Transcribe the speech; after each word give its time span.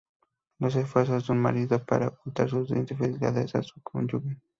Los 0.57 0.75
esfuerzos 0.77 1.27
de 1.27 1.33
un 1.33 1.37
marido 1.39 1.85
para 1.85 2.07
ocultar 2.07 2.49
sus 2.49 2.71
infidelidades 2.71 3.53
a 3.53 3.61
su 3.61 3.79
cónyuge. 3.83 4.41